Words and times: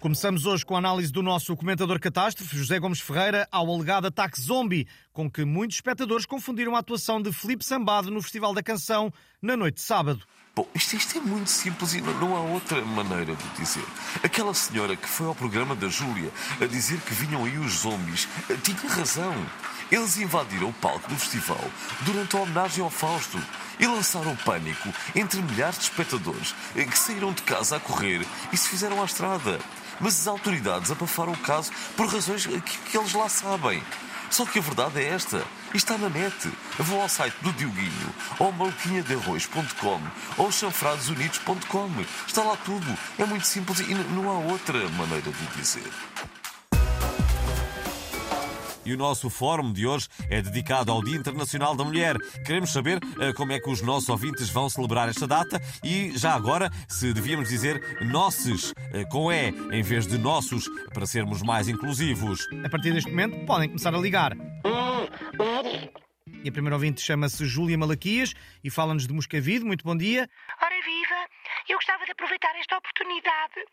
Começamos 0.00 0.46
hoje 0.46 0.64
com 0.64 0.76
a 0.76 0.78
análise 0.78 1.10
do 1.10 1.24
nosso 1.24 1.56
comentador 1.56 1.98
catástrofe, 1.98 2.56
José 2.56 2.78
Gomes 2.78 3.00
Ferreira, 3.00 3.48
ao 3.50 3.68
alegado 3.68 4.06
ataque 4.06 4.40
zombie, 4.40 4.86
com 5.12 5.28
que 5.28 5.44
muitos 5.44 5.78
espectadores 5.78 6.24
confundiram 6.24 6.76
a 6.76 6.78
atuação 6.78 7.20
de 7.20 7.32
Felipe 7.32 7.64
Sambado 7.64 8.08
no 8.08 8.22
Festival 8.22 8.54
da 8.54 8.62
Canção 8.62 9.12
na 9.42 9.56
noite 9.56 9.76
de 9.76 9.80
sábado. 9.80 10.22
Bom, 10.54 10.68
isto, 10.72 10.94
isto, 10.94 11.18
é 11.18 11.20
muito 11.20 11.50
simples 11.50 11.94
e 11.94 12.00
não, 12.00 12.36
há 12.36 12.40
outra 12.40 12.80
maneira 12.84 13.34
de 13.34 13.48
dizer. 13.58 13.84
Aquela 14.22 14.54
senhora 14.54 14.94
que 14.94 15.08
foi 15.08 15.26
ao 15.26 15.34
programa 15.34 15.74
da 15.74 15.88
Júlia 15.88 16.30
a 16.60 16.66
dizer 16.66 17.00
que 17.00 17.14
vinham 17.14 17.44
aí 17.44 17.58
os 17.58 17.80
zombies 17.80 18.28
eh, 18.48 18.54
tinha 18.62 18.92
razão. 18.92 19.34
Eles 19.90 20.16
invadiram 20.16 20.68
o 20.68 20.74
palco 20.74 21.08
do 21.08 21.16
festival 21.16 21.64
durante 22.02 22.36
a 22.36 22.40
homenagem 22.40 22.84
ao 22.84 22.90
Fausto 22.90 23.38
e 23.78 23.86
lançaram 23.86 24.36
pânico 24.36 24.88
entre 25.14 25.42
milhares 25.42 25.78
de 25.78 25.84
espectadores 25.84 26.54
que 26.74 26.98
saíram 26.98 27.32
de 27.32 27.42
casa 27.42 27.76
a 27.76 27.80
correr 27.80 28.26
e 28.52 28.56
se 28.56 28.68
fizeram 28.68 29.00
à 29.02 29.04
estrada 29.04 29.58
mas 30.00 30.20
as 30.20 30.26
autoridades 30.26 30.90
abafaram 30.90 31.32
o 31.32 31.38
caso 31.38 31.72
por 31.96 32.06
razões 32.06 32.46
que, 32.46 32.60
que 32.60 32.96
eles 32.96 33.12
lá 33.12 33.28
sabem. 33.28 33.82
Só 34.30 34.44
que 34.44 34.58
a 34.58 34.62
verdade 34.62 35.00
é 35.00 35.08
esta. 35.08 35.42
Está 35.74 35.96
na 35.96 36.08
net. 36.08 36.50
Vão 36.78 37.00
ao 37.00 37.08
site 37.08 37.36
do 37.40 37.52
Dioguinho, 37.52 38.14
ou 38.38 38.52
malquinhadearroz.com, 38.52 40.00
ou 40.36 40.52
chanfradosunidos.com. 40.52 41.90
Está 42.26 42.42
lá 42.42 42.56
tudo. 42.56 42.98
É 43.18 43.24
muito 43.24 43.46
simples 43.46 43.80
e 43.80 43.94
não 43.94 44.28
há 44.30 44.38
outra 44.38 44.88
maneira 44.90 45.30
de 45.30 45.46
dizer. 45.56 45.90
E 48.88 48.94
o 48.94 48.96
nosso 48.96 49.28
fórum 49.28 49.70
de 49.70 49.86
hoje 49.86 50.08
é 50.30 50.40
dedicado 50.40 50.90
ao 50.90 51.04
Dia 51.04 51.18
Internacional 51.18 51.76
da 51.76 51.84
Mulher. 51.84 52.16
Queremos 52.42 52.72
saber 52.72 52.96
uh, 52.96 53.34
como 53.36 53.52
é 53.52 53.60
que 53.60 53.68
os 53.68 53.82
nossos 53.82 54.08
ouvintes 54.08 54.48
vão 54.48 54.66
celebrar 54.70 55.10
esta 55.10 55.26
data 55.26 55.60
e, 55.84 56.16
já 56.16 56.32
agora, 56.32 56.70
se 56.88 57.12
devíamos 57.12 57.50
dizer 57.50 57.98
nossos, 58.00 58.70
uh, 58.70 59.06
com 59.10 59.30
E, 59.30 59.50
em 59.72 59.82
vez 59.82 60.06
de 60.06 60.16
nossos, 60.16 60.70
para 60.94 61.04
sermos 61.04 61.42
mais 61.42 61.68
inclusivos. 61.68 62.48
A 62.64 62.70
partir 62.70 62.94
deste 62.94 63.10
momento, 63.10 63.44
podem 63.44 63.68
começar 63.68 63.94
a 63.94 63.98
ligar. 63.98 64.34
E 66.42 66.48
a 66.48 66.52
primeira 66.52 66.76
ouvinte 66.76 67.02
chama-se 67.02 67.44
Júlia 67.44 67.76
Malaquias 67.76 68.32
e 68.64 68.70
fala-nos 68.70 69.06
de 69.06 69.12
Moscavide. 69.12 69.66
Muito 69.66 69.84
bom 69.84 69.94
dia. 69.94 70.30
Viva! 70.58 70.67
Eu 71.68 71.76
gostava 71.76 72.04
de 72.06 72.12
aproveitar 72.12 72.56
esta 72.56 72.78
oportunidade 72.78 73.64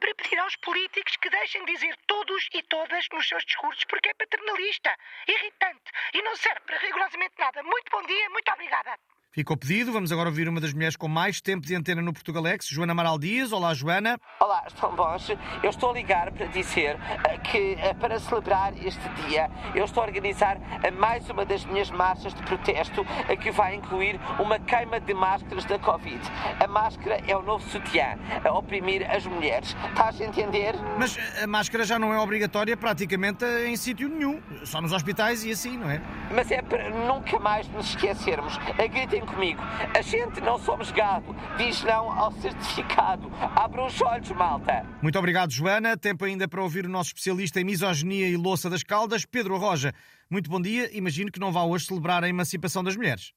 para 0.00 0.14
pedir 0.16 0.38
aos 0.40 0.56
políticos 0.56 1.16
que 1.16 1.30
deixem 1.30 1.64
de 1.64 1.72
dizer 1.72 1.96
todos 2.06 2.48
e 2.52 2.62
todas 2.64 3.06
nos 3.12 3.28
seus 3.28 3.44
discursos, 3.44 3.84
porque 3.84 4.10
é 4.10 4.14
paternalista, 4.14 4.96
irritante 5.28 5.92
e 6.12 6.22
não 6.22 6.34
serve 6.34 6.60
para 6.60 6.78
rigorosamente 6.78 7.34
nada. 7.38 7.62
Muito 7.62 7.90
bom 7.90 8.02
dia, 8.02 8.28
muito 8.30 8.52
obrigada. 8.52 8.98
Ficou 9.34 9.56
pedido. 9.56 9.90
Vamos 9.90 10.12
agora 10.12 10.28
ouvir 10.28 10.48
uma 10.48 10.60
das 10.60 10.72
mulheres 10.72 10.94
com 10.94 11.08
mais 11.08 11.40
tempo 11.40 11.66
de 11.66 11.74
antena 11.74 12.00
no 12.00 12.12
Portugalex, 12.12 12.68
Joana 12.68 12.92
Amaral 12.92 13.18
Dias. 13.18 13.50
Olá, 13.50 13.74
Joana. 13.74 14.16
Olá, 14.38 14.62
estão 14.68 14.94
bons? 14.94 15.28
Eu 15.60 15.70
estou 15.70 15.90
a 15.90 15.92
ligar 15.92 16.30
para 16.30 16.46
dizer 16.46 16.94
uh, 16.94 17.40
que, 17.40 17.72
uh, 17.72 17.96
para 17.96 18.20
celebrar 18.20 18.72
este 18.78 19.02
dia, 19.26 19.50
eu 19.74 19.86
estou 19.86 20.04
a 20.04 20.06
organizar 20.06 20.56
uh, 20.56 21.00
mais 21.00 21.28
uma 21.28 21.44
das 21.44 21.64
minhas 21.64 21.90
marchas 21.90 22.32
de 22.32 22.40
protesto, 22.44 23.04
que 23.42 23.50
vai 23.50 23.74
incluir 23.74 24.20
uma 24.38 24.56
queima 24.60 25.00
de 25.00 25.12
máscaras 25.12 25.64
da 25.64 25.80
Covid. 25.80 26.20
A 26.60 26.68
máscara 26.68 27.20
é 27.26 27.36
o 27.36 27.42
novo 27.42 27.68
sutiã 27.68 28.16
a 28.44 28.52
oprimir 28.56 29.04
as 29.10 29.26
mulheres. 29.26 29.74
Estás 29.88 30.20
a 30.20 30.26
entender? 30.26 30.76
Mas 30.96 31.18
a 31.42 31.46
máscara 31.48 31.82
já 31.82 31.98
não 31.98 32.14
é 32.14 32.20
obrigatória 32.20 32.76
praticamente 32.76 33.44
em 33.66 33.76
sítio 33.76 34.08
nenhum, 34.08 34.40
só 34.62 34.80
nos 34.80 34.92
hospitais 34.92 35.42
e 35.44 35.50
assim, 35.50 35.76
não 35.76 35.90
é? 35.90 36.00
Mas 36.32 36.52
é 36.52 36.62
para 36.62 36.88
nunca 36.90 37.36
mais 37.40 37.66
nos 37.70 37.88
esquecermos. 37.88 38.56
Gritem 38.94 39.23
comigo. 39.26 39.60
A 39.94 40.02
gente 40.02 40.40
não 40.40 40.58
somos 40.58 40.90
gado. 40.90 41.34
Diz 41.56 41.82
não 41.82 42.10
ao 42.10 42.32
certificado. 42.32 43.30
Abra 43.54 43.86
os 43.86 44.00
olhos, 44.00 44.30
malta. 44.30 44.86
Muito 45.02 45.18
obrigado, 45.18 45.50
Joana. 45.50 45.96
Tempo 45.96 46.24
ainda 46.24 46.48
para 46.48 46.62
ouvir 46.62 46.86
o 46.86 46.88
nosso 46.88 47.08
especialista 47.08 47.60
em 47.60 47.64
misoginia 47.64 48.28
e 48.28 48.36
louça 48.36 48.68
das 48.68 48.82
caldas, 48.82 49.24
Pedro 49.24 49.56
Roja. 49.56 49.92
Muito 50.30 50.50
bom 50.50 50.60
dia. 50.60 50.90
Imagino 50.96 51.30
que 51.30 51.40
não 51.40 51.52
vá 51.52 51.62
hoje 51.62 51.86
celebrar 51.86 52.24
a 52.24 52.28
emancipação 52.28 52.82
das 52.82 52.96
mulheres. 52.96 53.32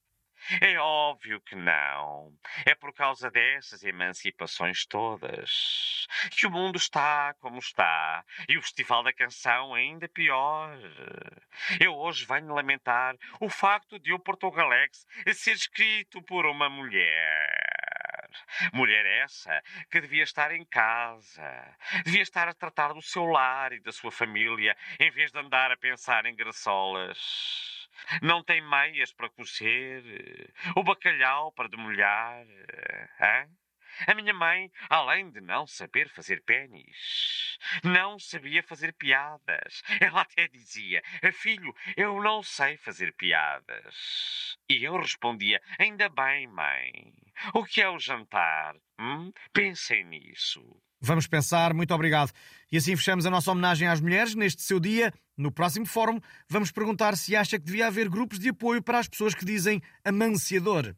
É 0.61 0.77
óbvio 0.77 1.41
que 1.41 1.55
não. 1.55 2.33
É 2.65 2.73
por 2.75 2.93
causa 2.93 3.29
dessas 3.29 3.83
emancipações 3.83 4.85
todas 4.85 6.07
que 6.31 6.47
o 6.47 6.51
mundo 6.51 6.77
está 6.77 7.33
como 7.39 7.59
está 7.59 8.23
e 8.47 8.57
o 8.57 8.61
Festival 8.61 9.03
da 9.03 9.13
Canção 9.13 9.73
ainda 9.73 10.07
pior. 10.07 10.77
Eu 11.79 11.95
hoje 11.95 12.25
venho 12.25 12.53
lamentar 12.53 13.15
o 13.39 13.49
facto 13.49 13.99
de 13.99 14.13
o 14.13 14.19
Portugalex 14.19 15.05
ser 15.33 15.53
escrito 15.53 16.21
por 16.21 16.45
uma 16.45 16.69
mulher. 16.69 17.67
Mulher 18.73 19.05
essa 19.23 19.61
que 19.89 20.01
devia 20.01 20.23
estar 20.23 20.51
em 20.51 20.63
casa, 20.65 21.75
devia 22.05 22.21
estar 22.21 22.47
a 22.47 22.53
tratar 22.53 22.93
do 22.93 23.01
seu 23.01 23.25
lar 23.25 23.73
e 23.73 23.79
da 23.79 23.91
sua 23.91 24.11
família, 24.11 24.75
em 24.99 25.09
vez 25.11 25.31
de 25.31 25.39
andar 25.39 25.71
a 25.71 25.77
pensar 25.77 26.25
em 26.25 26.35
graçolas. 26.35 27.76
Não 28.21 28.43
tem 28.43 28.61
meias 28.61 29.11
para 29.11 29.29
cozer, 29.29 30.53
o 30.75 30.83
bacalhau 30.83 31.51
para 31.51 31.69
demolhar. 31.69 32.45
Hein? 33.19 33.49
A 34.05 34.13
minha 34.13 34.33
mãe, 34.33 34.71
além 34.89 35.31
de 35.31 35.41
não 35.41 35.65
saber 35.65 36.09
fazer 36.09 36.43
pênis, 36.43 37.46
não 37.83 38.19
sabia 38.19 38.63
fazer 38.63 38.93
piadas. 38.93 39.81
Ela 40.01 40.21
até 40.21 40.47
dizia: 40.47 41.01
Filho, 41.33 41.73
eu 41.95 42.21
não 42.21 42.43
sei 42.43 42.77
fazer 42.77 43.13
piadas. 43.13 44.57
E 44.69 44.83
eu 44.83 44.97
respondia: 44.97 45.61
Ainda 45.79 46.09
bem, 46.09 46.47
mãe. 46.47 47.13
O 47.53 47.63
que 47.63 47.81
é 47.81 47.89
o 47.89 47.99
jantar? 47.99 48.75
Hum? 48.99 49.31
Pensem 49.53 50.03
nisso. 50.05 50.61
Vamos 50.99 51.27
pensar, 51.27 51.73
muito 51.73 51.93
obrigado. 51.93 52.31
E 52.71 52.77
assim 52.77 52.95
fechamos 52.95 53.25
a 53.25 53.29
nossa 53.29 53.51
homenagem 53.51 53.87
às 53.87 54.01
mulheres 54.01 54.33
neste 54.33 54.63
seu 54.63 54.79
dia. 54.79 55.13
No 55.37 55.51
próximo 55.51 55.85
fórum, 55.85 56.19
vamos 56.49 56.71
perguntar 56.71 57.15
se 57.15 57.35
acha 57.35 57.59
que 57.59 57.65
devia 57.65 57.87
haver 57.87 58.09
grupos 58.09 58.39
de 58.39 58.49
apoio 58.49 58.81
para 58.81 58.97
as 58.97 59.07
pessoas 59.07 59.35
que 59.35 59.45
dizem 59.45 59.81
amanciador. 60.03 60.95